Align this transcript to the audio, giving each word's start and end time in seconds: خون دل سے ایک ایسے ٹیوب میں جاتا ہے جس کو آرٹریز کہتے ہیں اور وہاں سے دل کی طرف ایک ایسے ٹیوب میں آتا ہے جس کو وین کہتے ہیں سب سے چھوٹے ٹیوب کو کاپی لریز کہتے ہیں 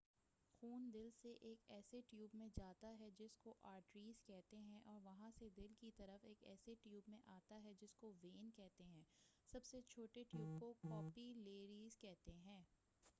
خون 0.53 0.89
دل 0.93 1.09
سے 1.13 1.31
ایک 1.41 1.65
ایسے 1.69 1.99
ٹیوب 2.09 2.35
میں 2.35 2.47
جاتا 2.55 2.93
ہے 2.99 3.09
جس 3.17 3.37
کو 3.37 3.53
آرٹریز 3.63 4.23
کہتے 4.23 4.57
ہیں 4.59 4.79
اور 4.83 4.99
وہاں 5.03 5.29
سے 5.31 5.49
دل 5.57 5.73
کی 5.79 5.91
طرف 5.97 6.25
ایک 6.25 6.43
ایسے 6.45 6.75
ٹیوب 6.83 7.09
میں 7.09 7.19
آتا 7.27 7.61
ہے 7.63 7.73
جس 7.81 7.95
کو 7.95 8.11
وین 8.23 8.49
کہتے 8.55 8.83
ہیں 8.85 9.03
سب 9.53 9.65
سے 9.65 9.81
چھوٹے 9.89 10.23
ٹیوب 10.23 10.59
کو 10.59 10.73
کاپی 10.81 11.33
لریز 11.37 11.97
کہتے 11.97 12.33
ہیں 12.39 12.61